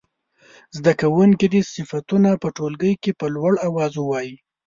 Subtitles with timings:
[0.77, 4.35] زده کوونکي دې صفتونه په ټولګي کې په لوړ اواز ووايي.